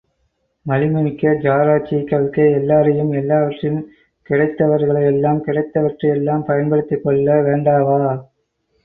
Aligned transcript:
வலிமை 0.65 1.01
மிக்க 1.01 1.33
ஜாராட்சியைக் 1.41 2.07
கவிழ்க்க, 2.07 2.53
எல்லாரையும் 2.53 3.11
எல்லாவற்றையும், 3.11 3.83
கிடைத்தவர்களையெல்லாம், 4.29 5.43
கிடைத்தவற்றையெல்லாம் 5.45 6.43
பயன்படுத்திக்கொள்ள 6.47 7.37
வேண்டாவா? 7.43 8.01